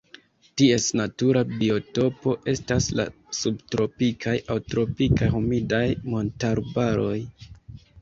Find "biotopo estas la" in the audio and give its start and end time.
1.51-3.07